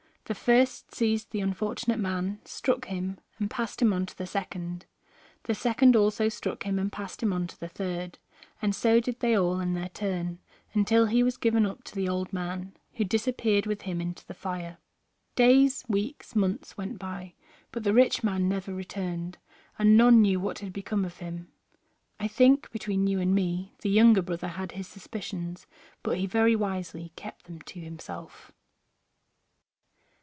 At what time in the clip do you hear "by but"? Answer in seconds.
16.97-17.83